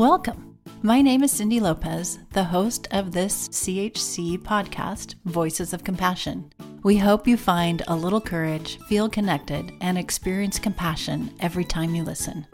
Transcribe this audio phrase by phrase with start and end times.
[0.00, 0.56] Welcome.
[0.80, 6.50] My name is Cindy Lopez, the host of this CHC podcast, Voices of Compassion.
[6.82, 12.02] We hope you find a little courage, feel connected, and experience compassion every time you
[12.02, 12.46] listen.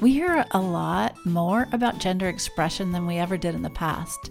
[0.00, 4.30] We hear a lot more about gender expression than we ever did in the past.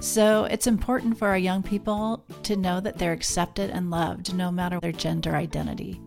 [0.00, 4.50] So it's important for our young people to know that they're accepted and loved no
[4.50, 5.98] matter their gender identity.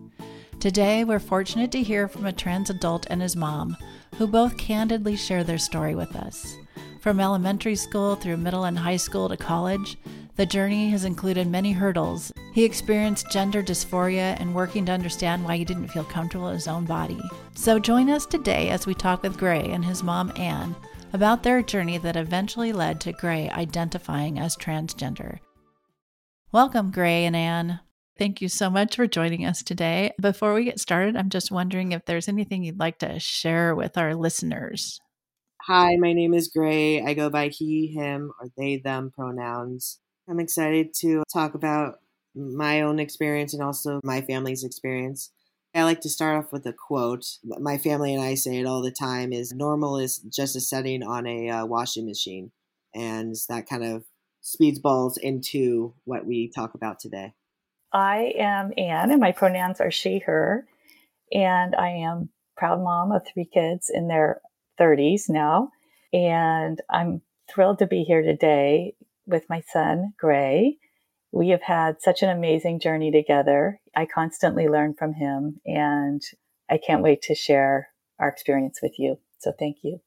[0.62, 3.76] Today, we're fortunate to hear from a trans adult and his mom,
[4.14, 6.54] who both candidly share their story with us.
[7.00, 9.96] From elementary school through middle and high school to college,
[10.36, 12.32] the journey has included many hurdles.
[12.52, 16.68] He experienced gender dysphoria and working to understand why he didn't feel comfortable in his
[16.68, 17.20] own body.
[17.56, 20.76] So join us today as we talk with Gray and his mom, Anne,
[21.12, 25.40] about their journey that eventually led to Gray identifying as transgender.
[26.52, 27.80] Welcome, Gray and Anne.
[28.18, 30.12] Thank you so much for joining us today.
[30.20, 33.96] Before we get started, I'm just wondering if there's anything you'd like to share with
[33.96, 35.00] our listeners.
[35.62, 37.02] Hi, my name is Gray.
[37.02, 39.98] I go by he, him, or they, them pronouns.
[40.28, 42.00] I'm excited to talk about
[42.34, 45.30] my own experience and also my family's experience.
[45.74, 47.24] I like to start off with a quote.
[47.44, 51.02] My family and I say it all the time is normal is just a setting
[51.02, 52.52] on a uh, washing machine.
[52.94, 54.04] And that kind of
[54.42, 57.32] speeds balls into what we talk about today.
[57.92, 60.66] I am Anne, and my pronouns are she, her,
[61.32, 64.40] and I am proud mom of three kids in their
[64.80, 65.70] 30s now.
[66.12, 67.22] And I'm
[67.52, 68.94] thrilled to be here today
[69.26, 70.78] with my son, Gray.
[71.32, 73.80] We have had such an amazing journey together.
[73.96, 76.22] I constantly learn from him, and
[76.70, 77.88] I can't wait to share
[78.18, 79.18] our experience with you.
[79.38, 80.00] So thank you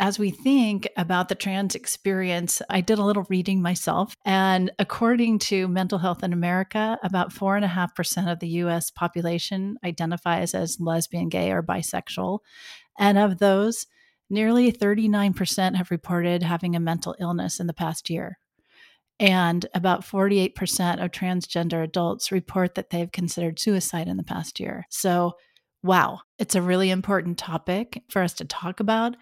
[0.00, 4.16] as we think about the trans experience, I did a little reading myself.
[4.24, 10.80] And according to Mental Health in America, about 4.5% of the US population identifies as
[10.80, 12.38] lesbian, gay, or bisexual.
[12.98, 13.86] And of those,
[14.30, 18.38] nearly 39% have reported having a mental illness in the past year.
[19.18, 24.86] And about 48% of transgender adults report that they've considered suicide in the past year.
[24.88, 25.34] So
[25.82, 29.16] Wow, it's a really important topic for us to talk about,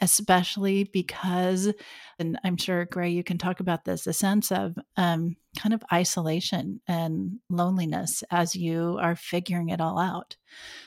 [0.00, 1.72] especially because,
[2.18, 5.84] and I'm sure, Gray, you can talk about this a sense of um, kind of
[5.92, 10.36] isolation and loneliness as you are figuring it all out.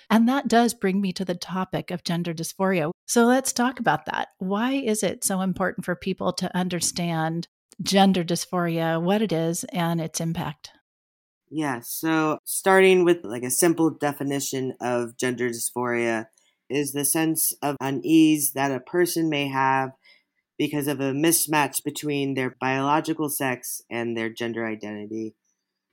[0.10, 2.92] And that does bring me to the topic of gender dysphoria.
[3.06, 4.28] So let's talk about that.
[4.40, 7.48] Why is it so important for people to understand
[7.82, 10.72] gender dysphoria, what it is, and its impact?
[11.56, 16.25] Yeah, so starting with like a simple definition of gender dysphoria
[16.68, 19.92] is the sense of unease that a person may have
[20.58, 25.36] because of a mismatch between their biological sex and their gender identity.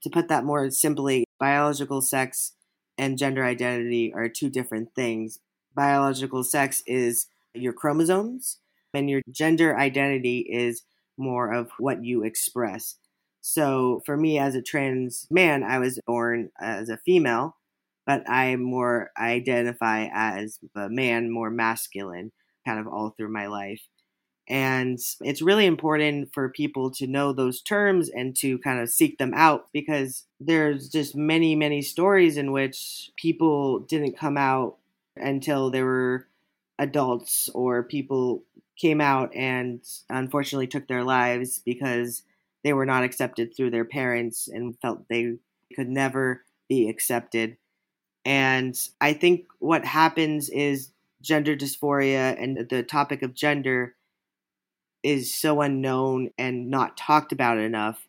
[0.05, 2.55] To put that more simply, biological sex
[2.99, 5.41] and gender identity are two different things.
[5.75, 8.61] Biological sex is your chromosomes,
[8.95, 10.85] and your gender identity is
[11.19, 12.97] more of what you express.
[13.41, 17.57] So for me as a trans man, I was born as a female,
[18.07, 22.33] but I more identify as a man, more masculine,
[22.67, 23.83] kind of all through my life.
[24.49, 29.19] And it's really important for people to know those terms and to kind of seek
[29.19, 34.77] them out because there's just many, many stories in which people didn't come out
[35.17, 36.27] until they were
[36.81, 38.43] adults or people
[38.77, 42.23] came out and unfortunately took their lives because
[42.65, 45.37] they were not accepted through their parents and felt they
[45.75, 47.57] could never be accepted.
[48.25, 53.95] And I think what happens is gender dysphoria and the topic of gender
[55.03, 58.07] is so unknown and not talked about enough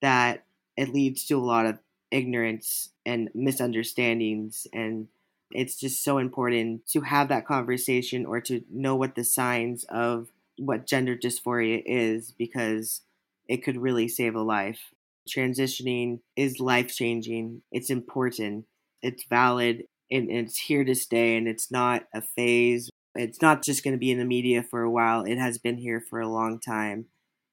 [0.00, 0.44] that
[0.76, 1.78] it leads to a lot of
[2.10, 5.08] ignorance and misunderstandings and
[5.50, 10.28] it's just so important to have that conversation or to know what the signs of
[10.58, 13.02] what gender dysphoria is because
[13.48, 14.80] it could really save a life.
[15.28, 18.66] Transitioning is life changing, it's important,
[19.02, 22.90] it's valid, and it's here to stay, and it's not a phase.
[23.14, 25.78] It's not just going to be in the media for a while, it has been
[25.78, 27.06] here for a long time.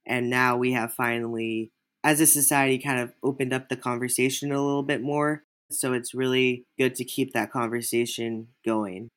[0.05, 1.71] And now we have finally,
[2.03, 5.43] as a society, kind of opened up the conversation a little bit more.
[5.69, 9.09] So it's really good to keep that conversation going.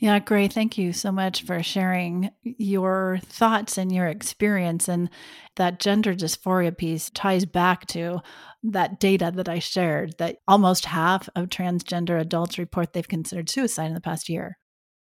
[0.00, 0.52] Yeah, great.
[0.52, 4.86] Thank you so much for sharing your thoughts and your experience.
[4.86, 5.10] And
[5.56, 8.20] that gender dysphoria piece ties back to
[8.62, 13.86] that data that I shared that almost half of transgender adults report they've considered suicide
[13.86, 14.56] in the past year.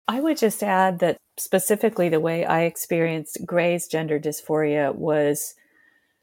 [0.09, 5.55] I would just add that specifically the way I experienced Gray's gender dysphoria was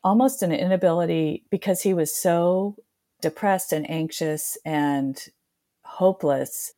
[0.04, 2.76] almost an inability because he was so
[3.22, 5.18] depressed and anxious and
[5.84, 6.74] hopeless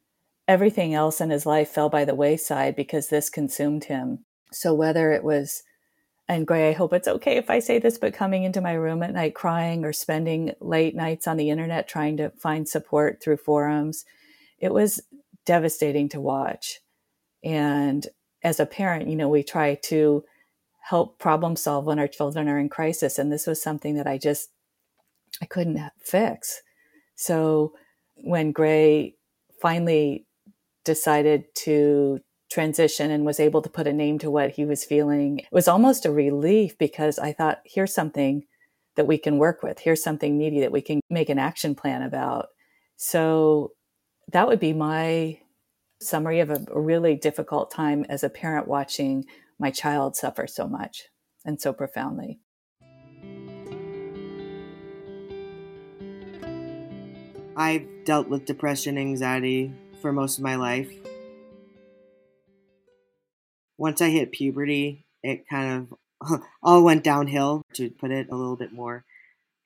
[0.50, 4.24] everything else in his life fell by the wayside because this consumed him.
[4.50, 5.62] So whether it was
[6.26, 9.02] and Gray, I hope it's okay if I say this, but coming into my room
[9.04, 13.36] at night crying or spending late nights on the internet trying to find support through
[13.36, 14.04] forums,
[14.58, 15.00] it was
[15.44, 16.80] devastating to watch.
[17.44, 18.06] And
[18.42, 20.24] as a parent, you know, we try to
[20.80, 23.18] help problem solve when our children are in crisis.
[23.18, 24.50] And this was something that I just,
[25.40, 26.62] I couldn't fix.
[27.14, 27.72] So
[28.16, 29.14] when Gray
[29.60, 30.26] finally
[30.84, 35.38] decided to transition and was able to put a name to what he was feeling.
[35.38, 38.44] It was almost a relief because I thought, here's something
[38.96, 39.78] that we can work with.
[39.78, 42.48] Here's something meaty that we can make an action plan about.
[42.96, 43.72] So
[44.32, 45.38] that would be my
[46.02, 49.24] summary of a, really difficult time as a parent watching
[49.58, 51.04] my child suffer so much
[51.44, 52.40] and so profoundly.
[57.56, 60.90] I've dealt with depression, anxiety for most of my life
[63.80, 65.88] once I hit puberty, it kind
[66.22, 69.04] of all went downhill, to put it a little bit more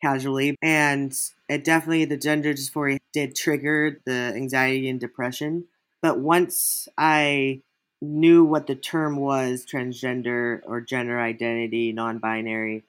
[0.01, 0.57] casually.
[0.63, 1.13] And
[1.49, 5.65] it definitely, the gender dysphoria did trigger the anxiety and depression.
[6.01, 7.63] But once I
[8.01, 12.85] knew what the term was transgender or gender identity, non binary,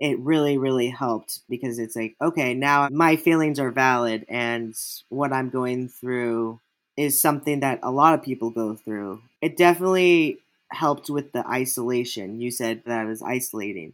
[0.00, 4.74] it really, really helped because it's like, okay, now my feelings are valid and
[5.10, 6.58] what I'm going through
[6.96, 9.20] is something that a lot of people go through.
[9.42, 10.38] It definitely
[10.72, 12.40] helped with the isolation.
[12.40, 13.92] You said that was isolating.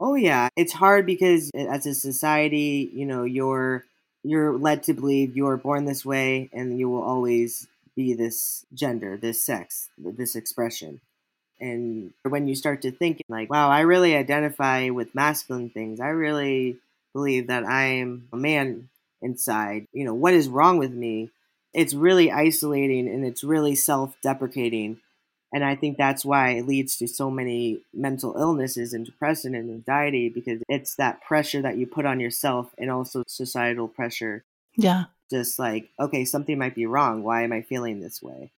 [0.00, 3.84] Oh yeah, it's hard because as a society, you know, you're
[4.24, 9.16] you're led to believe you're born this way and you will always be this gender,
[9.16, 11.00] this sex, this expression.
[11.60, 16.00] And when you start to think like, wow, I really identify with masculine things.
[16.00, 16.78] I really
[17.12, 18.88] believe that I am a man
[19.20, 19.86] inside.
[19.92, 21.30] You know, what is wrong with me?
[21.72, 24.98] it's really isolating and it's really self-deprecating
[25.52, 29.70] and i think that's why it leads to so many mental illnesses and depression and
[29.70, 34.44] anxiety because it's that pressure that you put on yourself and also societal pressure
[34.76, 38.50] yeah just like okay something might be wrong why am i feeling this way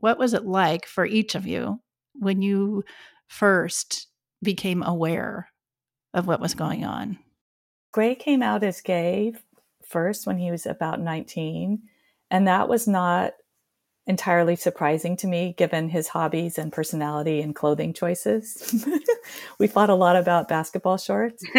[0.00, 1.80] what was it like for each of you
[2.14, 2.84] when you
[3.26, 4.08] first
[4.42, 5.48] became aware
[6.12, 7.18] of what was going on
[7.92, 9.32] gray came out as gay
[9.86, 11.80] first when he was about 19
[12.30, 13.32] and that was not
[14.06, 18.84] entirely surprising to me given his hobbies and personality and clothing choices.
[19.58, 21.44] we fought a lot about basketball shorts.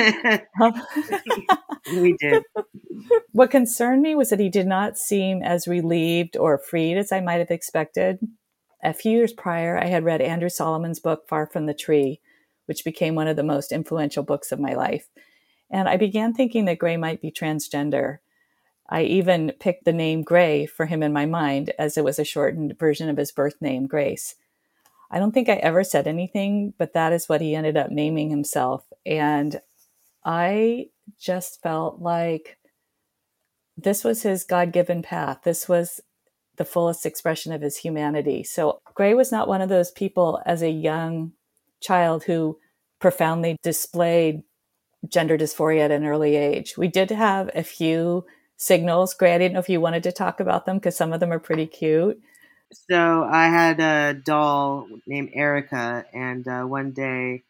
[0.61, 0.73] Um,
[1.91, 2.43] we did.
[3.33, 7.19] What concerned me was that he did not seem as relieved or freed as I
[7.19, 8.19] might have expected.
[8.85, 12.21] A few years prior, I had read Andrew Solomon's book, Far from the Tree,
[12.67, 15.09] which became one of the most influential books of my life.
[15.71, 18.19] And I began thinking that Gray might be transgender.
[18.87, 22.23] I even picked the name Gray for him in my mind as it was a
[22.23, 24.35] shortened version of his birth name, Grace.
[25.09, 28.29] I don't think I ever said anything, but that is what he ended up naming
[28.29, 28.85] himself.
[29.03, 29.59] And
[30.23, 30.89] I
[31.19, 32.59] just felt like
[33.75, 35.39] this was his God given path.
[35.43, 36.01] This was
[36.57, 38.43] the fullest expression of his humanity.
[38.43, 41.33] So Gray was not one of those people as a young
[41.81, 42.57] child who
[42.99, 44.43] profoundly displayed
[45.07, 46.77] gender dysphoria at an early age.
[46.77, 48.25] We did have a few
[48.57, 49.13] signals.
[49.13, 51.31] Gray, I didn't know if you wanted to talk about them because some of them
[51.31, 52.19] are pretty cute.
[52.89, 57.43] So I had a doll named Erica, and uh, one day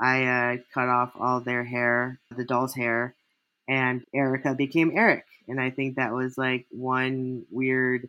[0.00, 3.14] I uh, cut off all their hair, the doll's hair,
[3.68, 5.24] and Erica became Eric.
[5.48, 8.08] And I think that was like one weird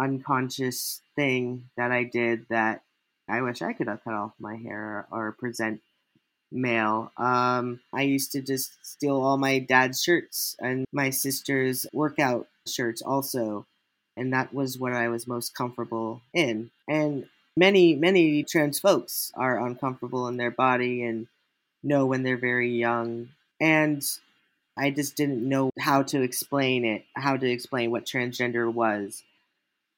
[0.00, 2.82] unconscious thing that I did that
[3.28, 5.80] I wish I could have cut off my hair or present
[6.50, 7.12] male.
[7.16, 13.02] Um, I used to just steal all my dad's shirts and my sister's workout shirts
[13.02, 13.66] also.
[14.16, 16.70] And that was what I was most comfortable in.
[16.88, 17.26] And
[17.56, 21.28] many, many trans folks are uncomfortable in their body and
[21.82, 23.28] know when they're very young.
[23.60, 24.02] And
[24.76, 29.22] I just didn't know how to explain it, how to explain what transgender was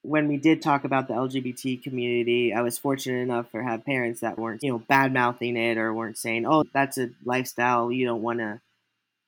[0.03, 4.21] when we did talk about the LGBT community, I was fortunate enough to have parents
[4.21, 8.07] that weren't, you know, bad mouthing it or weren't saying, "Oh, that's a lifestyle you
[8.07, 8.61] don't want to,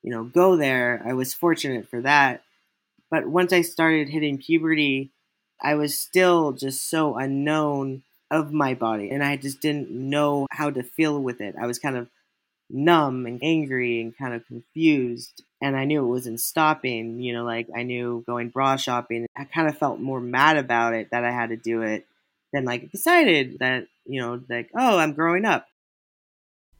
[0.02, 2.43] you know, go there." I was fortunate for that.
[3.11, 5.11] But once I started hitting puberty,
[5.62, 10.71] I was still just so unknown of my body and I just didn't know how
[10.71, 11.54] to feel with it.
[11.61, 12.09] I was kind of
[12.71, 15.43] numb and angry and kind of confused.
[15.64, 19.25] And I knew it wasn't stopping, you know, like I knew going bra shopping.
[19.35, 22.06] I kind of felt more mad about it that I had to do it
[22.52, 25.66] than like excited that, you know, like, oh, I'm growing up.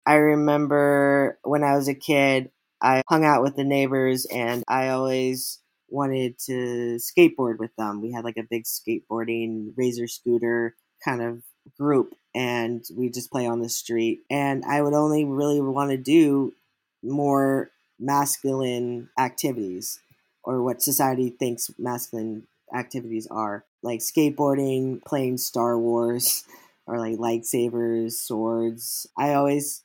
[0.05, 4.89] I remember when I was a kid, I hung out with the neighbors and I
[4.89, 5.59] always
[5.89, 8.01] wanted to skateboard with them.
[8.01, 11.41] We had like a big skateboarding razor scooter kind of
[11.77, 14.19] group and we just play on the street.
[14.29, 16.53] And I would only really want to do
[17.01, 19.99] more masculine activities
[20.43, 26.43] or what society thinks masculine activities are like skateboarding, playing Star Wars,
[26.87, 29.07] or like lightsabers, swords.
[29.17, 29.83] I always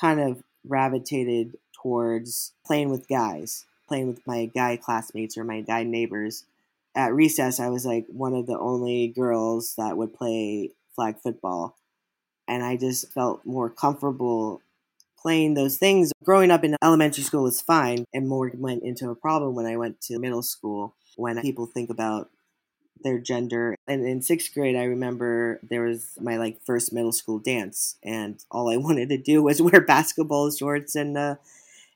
[0.00, 5.82] kind of gravitated towards playing with guys, playing with my guy classmates or my guy
[5.84, 6.44] neighbors.
[6.94, 11.76] At recess, I was like one of the only girls that would play flag football.
[12.48, 14.62] And I just felt more comfortable
[15.18, 16.12] playing those things.
[16.22, 19.76] Growing up in elementary school was fine, and more went into a problem when I
[19.76, 22.30] went to middle school when people think about
[23.02, 23.76] their gender.
[23.86, 28.42] And in sixth grade, I remember there was my like first middle school dance, and
[28.50, 31.36] all I wanted to do was wear basketball shorts and uh,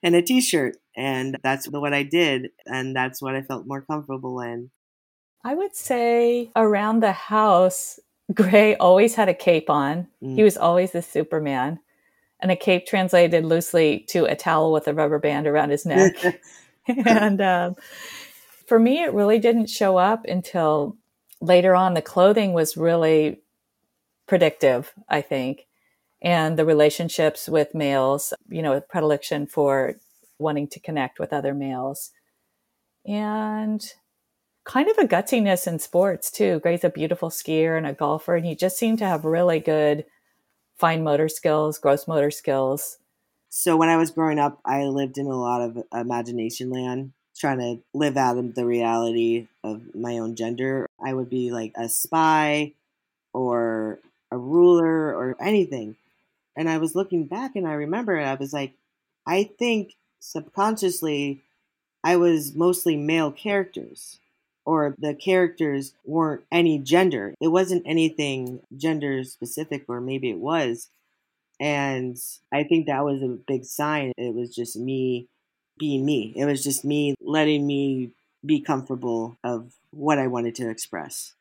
[0.03, 4.41] and a t-shirt, and that's what I did, and that's what I felt more comfortable
[4.41, 4.71] in.
[5.45, 8.01] I would say around the house,
[8.33, 10.09] Gray always had a cape on.
[10.23, 10.35] Mm.
[10.35, 11.81] He was always the Superman.
[12.41, 16.15] And a cape translated loosely to a towel with a rubber band around his neck.
[16.87, 17.77] and um,
[18.67, 20.97] for me, it really didn't show up until
[21.41, 21.95] later on.
[21.95, 23.43] The clothing was really
[24.27, 25.67] predictive, I think,
[26.23, 29.97] and the relationships with males, you know, predilection for
[30.39, 32.13] wanting to connect with other males.
[33.05, 33.83] And
[34.71, 36.61] kind of a gutsiness in sports too.
[36.61, 40.05] Gray's a beautiful skier and a golfer, and he just seemed to have really good
[40.79, 42.99] fine motor skills, gross motor skills.
[43.49, 47.59] So when I was growing up, I lived in a lot of imagination land trying
[47.59, 50.87] to live out of the reality of my own gender.
[51.05, 52.75] I would be like a spy
[53.33, 53.99] or
[54.31, 55.97] a ruler or anything.
[56.57, 58.75] And I was looking back and I remember I was like,
[59.27, 61.43] I think subconsciously
[62.05, 64.21] I was mostly male characters
[64.65, 67.35] or the characters weren't any gender.
[67.41, 70.89] It wasn't anything gender specific, or maybe it was.
[71.59, 72.17] And
[72.53, 74.13] I think that was a big sign.
[74.17, 75.29] It was just me
[75.79, 76.33] being me.
[76.37, 78.13] It was just me letting me
[78.45, 81.35] be comfortable of what I wanted to express.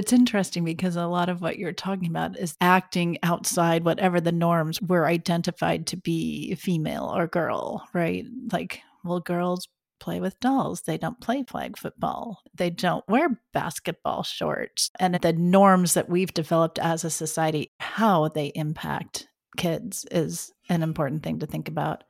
[0.00, 4.32] It's interesting because a lot of what you're talking about is acting outside whatever the
[4.32, 8.24] norms were identified to be female or girl, right?
[8.50, 10.80] Like, well, girls play with dolls.
[10.80, 12.40] They don't play flag football.
[12.54, 14.90] They don't wear basketball shorts.
[14.98, 20.82] And the norms that we've developed as a society, how they impact kids is an
[20.82, 22.04] important thing to think about.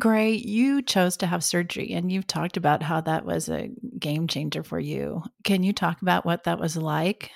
[0.00, 4.26] Gray, you chose to have surgery and you've talked about how that was a game
[4.26, 5.22] changer for you.
[5.44, 7.30] Can you talk about what that was like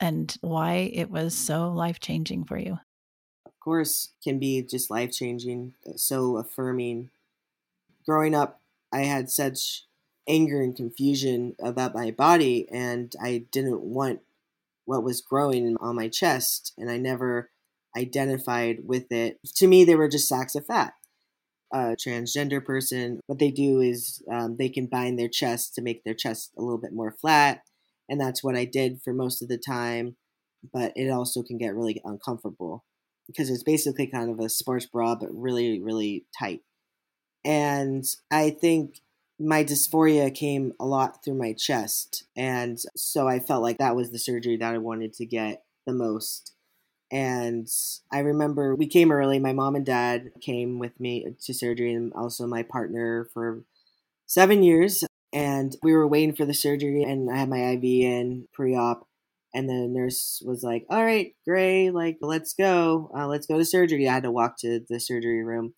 [0.00, 2.78] and why it was so life changing for you?
[3.46, 7.10] Of course, can be just life changing, so affirming.
[8.06, 8.60] Growing up,
[8.92, 9.84] I had such
[10.28, 14.20] anger and confusion about my body, and I didn't want
[14.84, 17.50] what was growing on my chest, and I never
[17.96, 19.38] identified with it.
[19.56, 20.94] To me, they were just sacks of fat.
[21.72, 26.04] A transgender person, what they do is um, they can bind their chest to make
[26.04, 27.62] their chest a little bit more flat,
[28.08, 30.16] and that's what I did for most of the time.
[30.72, 32.84] But it also can get really uncomfortable
[33.26, 36.60] because it's basically kind of a sports bra, but really, really tight.
[37.44, 39.00] And I think
[39.38, 42.24] my dysphoria came a lot through my chest.
[42.36, 45.92] And so I felt like that was the surgery that I wanted to get the
[45.92, 46.53] most.
[47.14, 47.68] And
[48.12, 49.38] I remember we came early.
[49.38, 53.62] My mom and dad came with me to surgery, and also my partner for
[54.26, 55.04] seven years.
[55.32, 59.08] And we were waiting for the surgery, and I had my IV in pre op.
[59.54, 63.10] And the nurse was like, All right, Gray, like, let's go.
[63.16, 64.08] Uh, let's go to surgery.
[64.08, 65.74] I had to walk to the surgery room.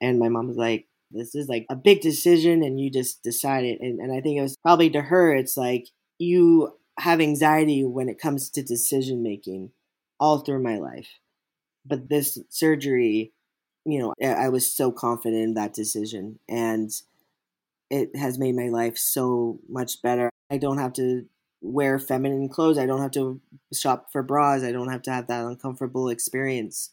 [0.00, 3.80] And my mom was like, this is like a big decision and you just decided
[3.80, 5.86] and, and i think it was probably to her it's like
[6.18, 9.70] you have anxiety when it comes to decision making
[10.18, 11.08] all through my life.
[11.84, 13.32] But this surgery
[13.88, 16.90] you know i was so confident in that decision and
[17.90, 20.30] it has made my life so much better.
[20.50, 21.26] I don't have to
[21.60, 22.78] wear feminine clothes.
[22.78, 23.40] I don't have to
[23.72, 24.62] shop for bras.
[24.62, 26.90] I don't have to have that uncomfortable experience.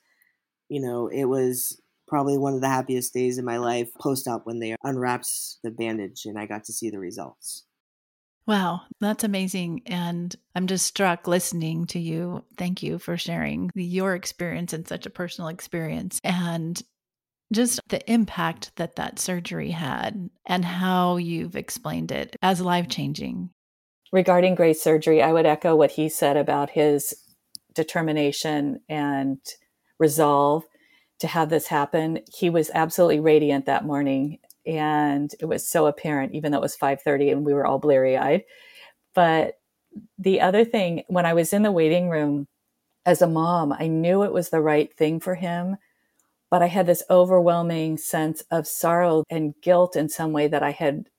[0.69, 4.45] You know it was probably one of the happiest days in my life post op
[4.45, 5.27] when they unwrapped
[5.63, 7.65] the bandage and I got to see the results.
[8.45, 9.83] Wow, that's amazing.
[9.85, 12.43] And I'm just struck listening to you.
[12.57, 16.81] Thank you for sharing your experience and such a personal experience and
[17.53, 23.49] just the impact that that surgery had and how you've explained it as life changing.
[24.11, 27.13] Regarding Gray's surgery, I would echo what he said about his
[27.73, 29.39] determination and
[29.99, 30.63] resolve
[31.19, 32.19] to have this happen.
[32.31, 36.75] He was absolutely radiant that morning and it was so apparent even though it was
[36.75, 38.43] 5:30 and we were all bleary-eyed.
[39.13, 39.59] But
[40.17, 42.47] the other thing when I was in the waiting room
[43.05, 45.77] as a mom, I knew it was the right thing for him,
[46.49, 50.71] but I had this overwhelming sense of sorrow and guilt in some way that I
[50.71, 51.09] had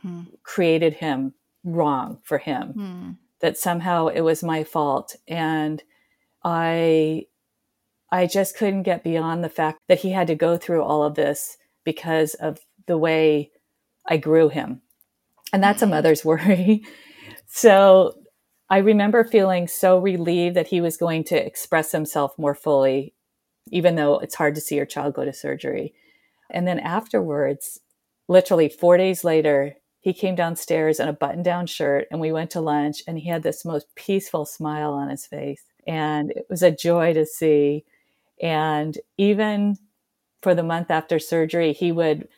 [0.00, 0.22] hmm.
[0.42, 2.68] created him wrong for him.
[2.72, 3.10] Hmm.
[3.40, 5.82] That somehow it was my fault and
[6.42, 7.26] I
[8.10, 11.14] I just couldn't get beyond the fact that he had to go through all of
[11.14, 13.50] this because of the way
[14.08, 14.82] I grew him.
[15.52, 15.94] And that's a mm-hmm.
[15.94, 16.82] mother's worry.
[17.46, 18.14] so
[18.70, 23.14] I remember feeling so relieved that he was going to express himself more fully,
[23.70, 25.94] even though it's hard to see your child go to surgery.
[26.50, 27.80] And then afterwards,
[28.28, 32.50] literally four days later, he came downstairs in a button down shirt and we went
[32.50, 35.62] to lunch and he had this most peaceful smile on his face.
[35.86, 37.84] And it was a joy to see.
[38.40, 39.76] And even
[40.44, 42.28] for the month after surgery, he would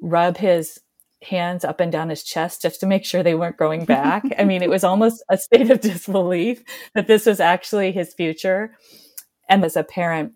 [0.00, 0.80] rub his
[1.22, 4.24] hands up and down his chest just to make sure they weren't growing back.
[4.38, 8.74] I mean, it was almost a state of disbelief that this was actually his future.
[9.48, 10.32] And as a parent,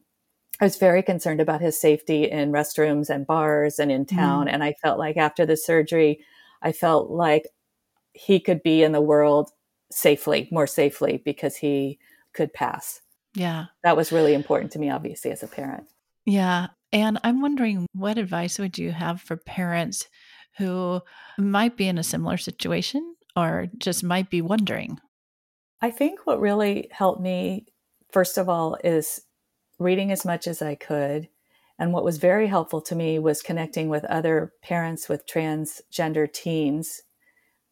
[0.60, 4.46] I was very concerned about his safety in restrooms and bars and in town.
[4.46, 4.52] Mm.
[4.52, 6.20] And I felt like after the surgery,
[6.62, 7.48] I felt like
[8.12, 9.50] he could be in the world
[9.90, 11.98] safely, more safely, because he
[12.34, 13.00] could pass.
[13.34, 13.66] Yeah.
[13.82, 15.86] That was really important to me, obviously, as a parent.
[16.26, 16.68] Yeah.
[16.92, 20.08] And I'm wondering what advice would you have for parents
[20.58, 21.00] who
[21.38, 24.98] might be in a similar situation or just might be wondering?
[25.82, 27.66] I think what really helped me,
[28.10, 29.22] first of all, is
[29.78, 31.28] reading as much as I could.
[31.78, 37.02] And what was very helpful to me was connecting with other parents with transgender teens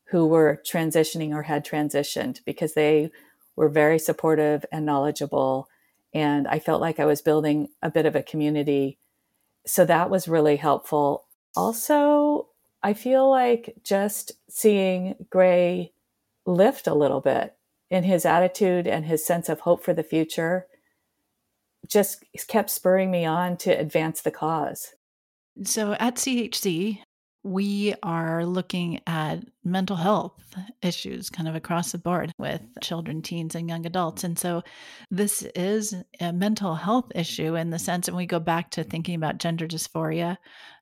[0.09, 3.11] who were transitioning or had transitioned because they
[3.57, 5.69] were very supportive and knowledgeable.
[6.13, 8.99] And I felt like I was building a bit of a community.
[9.67, 11.27] So that was really helpful.
[11.57, 12.49] Also,
[12.83, 15.93] I feel like just seeing Gray
[16.47, 17.55] lift a little bit
[17.91, 20.67] in his attitude and his sense of hope for the future
[21.87, 24.95] just kept spurring me on to advance the cause.
[25.63, 27.01] So at CHC,
[27.45, 30.33] we are looking at mental health
[30.81, 34.25] issues kind of across the board with children, teens, and young adults.
[34.25, 34.63] And so
[35.11, 39.15] this is a mental health issue in the sense, and we go back to thinking
[39.15, 40.39] about gender dysphoria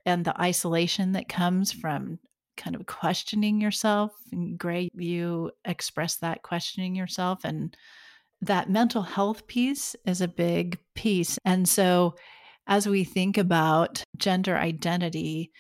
[0.06, 2.20] and the isolation that comes from
[2.56, 4.12] kind of questioning yourself.
[4.30, 7.76] And Gray, you express that questioning yourself and
[8.40, 11.38] that mental health piece is a big piece.
[11.44, 12.14] And so
[12.68, 15.50] as we think about gender identity,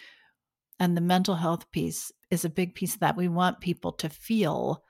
[0.78, 3.16] and the mental health piece is a big piece of that.
[3.16, 4.82] We want people to feel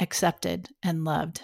[0.00, 1.42] accepted and loved.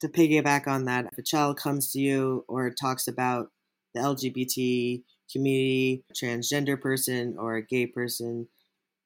[0.00, 3.48] To piggyback on that, if a child comes to you or talks about
[3.94, 8.48] the LGBT community, transgender person, or a gay person,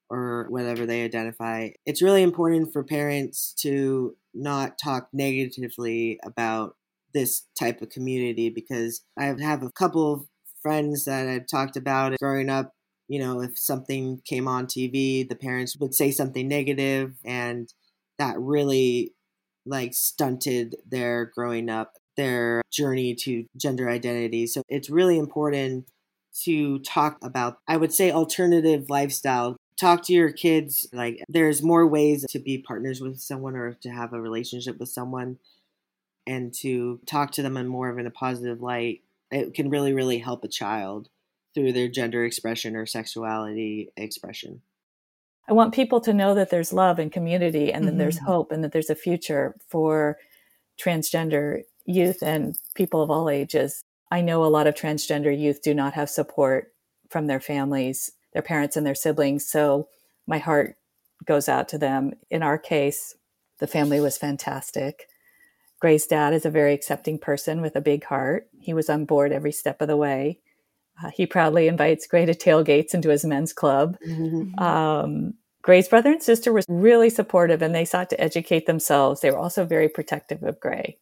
[0.08, 6.76] or whatever they identify, it's really important for parents to not talk negatively about
[7.14, 10.26] this type of community because I have a couple of
[10.62, 12.74] friends that I've talked about growing up
[13.10, 17.74] you know, if something came on TV, the parents would say something negative, and
[18.20, 19.12] that really
[19.66, 24.46] like stunted their growing up, their journey to gender identity.
[24.46, 25.88] So it's really important
[26.44, 29.56] to talk about, I would say, alternative lifestyle.
[29.76, 30.86] Talk to your kids.
[30.92, 34.88] Like, there's more ways to be partners with someone or to have a relationship with
[34.88, 35.38] someone
[36.28, 39.00] and to talk to them in more of in a positive light.
[39.32, 41.08] It can really, really help a child
[41.54, 44.62] through their gender expression or sexuality expression.
[45.48, 47.96] I want people to know that there's love and community and mm-hmm.
[47.96, 48.26] that there's mm-hmm.
[48.26, 50.16] hope and that there's a future for
[50.80, 53.82] transgender youth and people of all ages.
[54.10, 56.72] I know a lot of transgender youth do not have support
[57.10, 59.46] from their families, their parents, and their siblings.
[59.46, 59.88] So
[60.26, 60.76] my heart
[61.24, 62.12] goes out to them.
[62.30, 63.16] In our case,
[63.58, 65.06] the family was fantastic.
[65.80, 68.48] Gray's dad is a very accepting person with a big heart.
[68.58, 70.38] He was on board every step of the way.
[71.02, 73.96] Uh, he proudly invites Gray to tailgates into his men's club.
[74.06, 74.58] Mm-hmm.
[74.62, 79.20] Um, Gray's brother and sister were really supportive and they sought to educate themselves.
[79.20, 80.98] They were also very protective of Gray.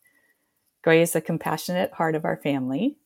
[0.82, 2.96] Gray is the compassionate heart of our family.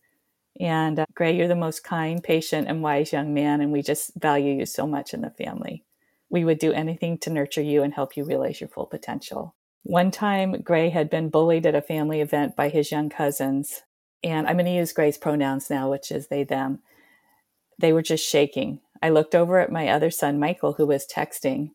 [0.60, 4.12] And uh, Gray, you're the most kind, patient, and wise young man, and we just
[4.16, 5.84] value you so much in the family.
[6.28, 9.54] We would do anything to nurture you and help you realize your full potential.
[9.82, 13.82] One time, Gray had been bullied at a family event by his young cousins.
[14.24, 16.80] And I'm going to use Gray's pronouns now, which is they, them.
[17.78, 18.80] They were just shaking.
[19.02, 21.70] I looked over at my other son, Michael, who was texting.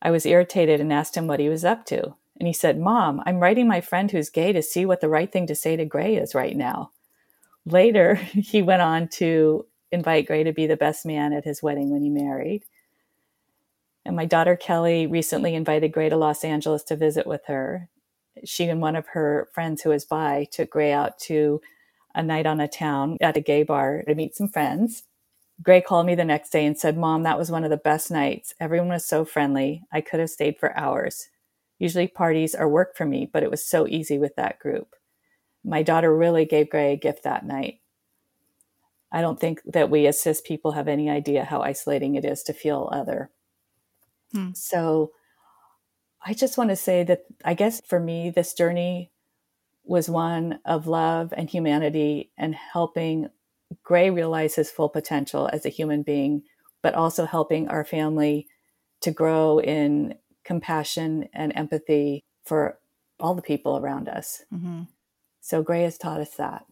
[0.00, 2.14] I was irritated and asked him what he was up to.
[2.38, 5.30] And he said, Mom, I'm writing my friend who's gay to see what the right
[5.30, 6.92] thing to say to Gray is right now.
[7.66, 11.90] Later, he went on to invite Gray to be the best man at his wedding
[11.90, 12.64] when he married.
[14.04, 17.88] And my daughter Kelly recently invited Gray to Los Angeles to visit with her.
[18.44, 21.60] She and one of her friends who is bi took Gray out to
[22.14, 25.04] a night on a town at a gay bar to meet some friends.
[25.62, 28.10] Gray called me the next day and said, Mom, that was one of the best
[28.10, 28.54] nights.
[28.60, 29.82] Everyone was so friendly.
[29.92, 31.28] I could have stayed for hours.
[31.78, 34.94] Usually parties are work for me, but it was so easy with that group.
[35.64, 37.80] My daughter really gave Gray a gift that night.
[39.10, 42.42] I don't think that we as cis people have any idea how isolating it is
[42.44, 43.30] to feel other.
[44.32, 44.50] Hmm.
[44.54, 45.12] So
[46.28, 49.10] I just want to say that I guess for me, this journey
[49.82, 53.30] was one of love and humanity and helping
[53.82, 56.42] Gray realize his full potential as a human being,
[56.82, 58.46] but also helping our family
[59.00, 62.78] to grow in compassion and empathy for
[63.18, 64.44] all the people around us.
[64.52, 64.82] Mm-hmm.
[65.40, 66.66] So Gray has taught us that.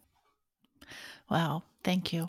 [1.31, 1.62] Wow.
[1.83, 2.29] Thank you.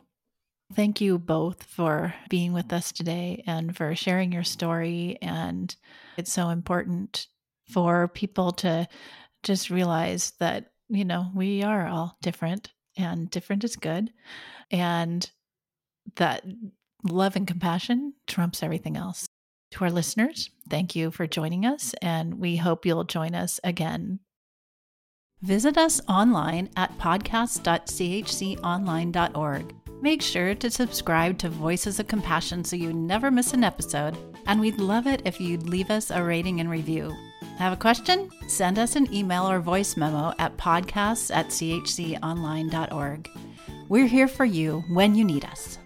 [0.73, 5.17] Thank you both for being with us today and for sharing your story.
[5.21, 5.73] And
[6.17, 7.27] it's so important
[7.69, 8.87] for people to
[9.43, 14.11] just realize that, you know, we are all different and different is good.
[14.69, 15.29] And
[16.15, 16.43] that
[17.03, 19.27] love and compassion trumps everything else.
[19.71, 24.19] To our listeners, thank you for joining us, and we hope you'll join us again.
[25.41, 29.86] Visit us online at podcast.chconline.org.
[30.01, 34.59] Make sure to subscribe to Voices of Compassion so you never miss an episode, and
[34.59, 37.15] we'd love it if you'd leave us a rating and review.
[37.57, 38.29] Have a question?
[38.47, 43.29] Send us an email or voice memo at podcasts at chconline.org.
[43.89, 45.79] We're here for you when you need us.